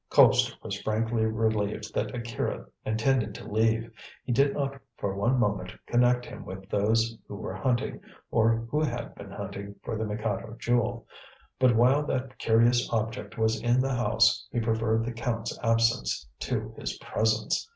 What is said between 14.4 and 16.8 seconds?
he preferred the Count's absence to